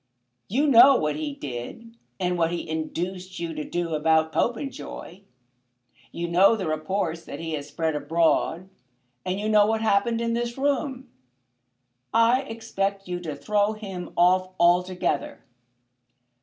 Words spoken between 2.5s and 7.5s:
he induced you to do about Popenjoy. You know the reports that